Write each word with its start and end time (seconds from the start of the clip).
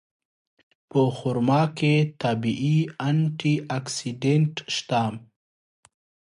په 0.89 1.01
خرما 1.17 1.63
کې 1.77 1.95
طبیعي 2.23 2.77
انټي 3.09 3.53
اکسېډنټ 3.77 4.53
شته. 4.75 5.03